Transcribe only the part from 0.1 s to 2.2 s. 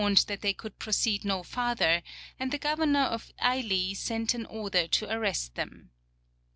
warned that they could proceed no farther,